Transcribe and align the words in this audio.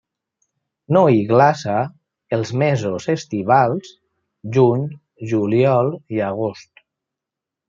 No 0.95 1.01
hi 1.15 1.19
glaça 1.31 1.75
els 2.37 2.51
mesos 2.61 3.05
estivals: 3.15 3.93
juny, 4.57 4.83
juliol 5.35 5.93
i 6.19 6.25
agost. 6.31 6.85